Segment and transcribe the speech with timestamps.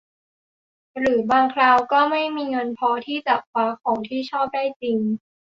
[0.97, 4.97] หรือบางคราวก็ไม่มีเงินพอที่จะคว้าของที่ชอบได้จริง